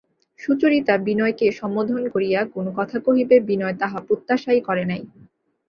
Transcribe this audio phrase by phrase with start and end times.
[0.39, 5.01] সুচরিতা বিনয়কে সম্বোধন করিয়া কোনো কথা কহিবে বিনয় তাহা প্রত্যাশাই করে নাই।